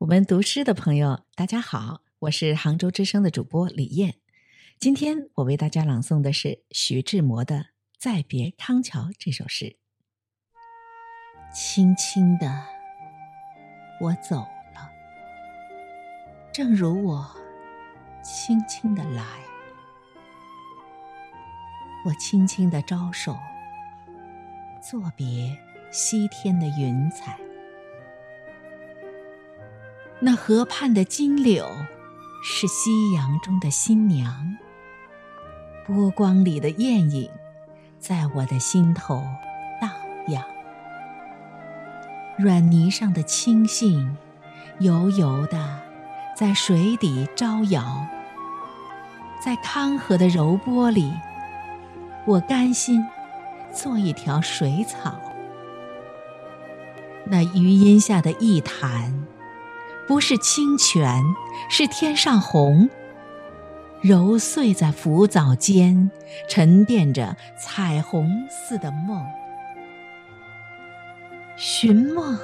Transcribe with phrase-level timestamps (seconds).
[0.00, 4.14] 我们读诗的朋友，大家好，我是杭州之声的主播李艳。
[4.78, 7.56] 今天我为大家朗诵的是徐志摩的
[7.98, 9.76] 《再别康桥》这首诗。
[11.52, 12.64] 轻轻的，
[14.00, 14.90] 我走了，
[16.50, 17.36] 正如我
[18.24, 19.22] 轻轻的来。
[22.06, 23.36] 我轻轻的招手，
[24.82, 25.54] 作别
[25.92, 27.38] 西天的云彩。
[30.22, 31.66] 那河畔的金柳，
[32.42, 34.54] 是夕阳中的新娘。
[35.86, 37.30] 波光里的艳影，
[37.98, 39.24] 在我的心头
[39.80, 39.90] 荡
[40.28, 40.44] 漾。
[42.38, 44.14] 软泥上的青荇，
[44.80, 45.80] 油油的
[46.36, 48.06] 在水底招摇。
[49.42, 51.10] 在康河的柔波里，
[52.26, 53.02] 我甘心
[53.72, 55.18] 做一条水草。
[57.24, 59.26] 那余荫下的一潭。
[60.10, 61.22] 不是清泉，
[61.68, 62.90] 是天上虹，
[64.00, 66.10] 揉碎在浮藻间，
[66.48, 69.24] 沉淀着彩虹似的梦。
[71.56, 72.36] 寻梦，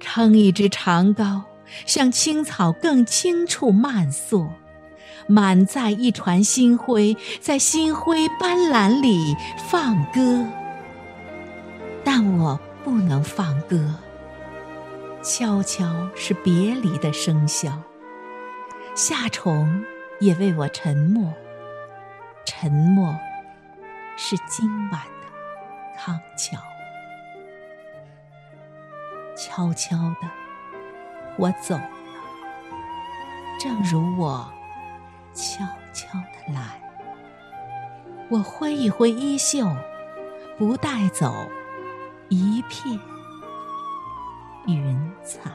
[0.00, 1.42] 撑一支长篙，
[1.84, 4.48] 向青草更青处漫溯，
[5.26, 9.36] 满载一船星辉，在星辉斑斓里
[9.68, 10.46] 放歌。
[12.02, 13.94] 但我不能放歌。
[15.22, 17.72] 悄悄是别离的笙箫，
[18.96, 19.84] 夏虫
[20.18, 21.32] 也为我沉默。
[22.44, 23.16] 沉默
[24.16, 26.58] 是今晚的康桥。
[29.36, 30.28] 悄悄的，
[31.36, 31.90] 我走了，
[33.60, 34.52] 正如我
[35.32, 36.82] 悄悄的来。
[38.28, 39.70] 我挥一挥衣袖，
[40.58, 41.32] 不带走
[42.28, 42.98] 一片。
[44.66, 45.50] 云彩。